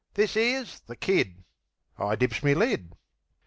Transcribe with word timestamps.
"This 0.15 0.35
'ere's 0.35 0.79
the 0.87 0.95
Kid." 0.95 1.43
I 1.95 2.15
dips 2.15 2.41
me 2.41 2.55
lid. 2.55 2.93